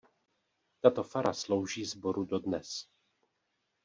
[0.81, 2.87] Tato fara slouží sboru dodnes.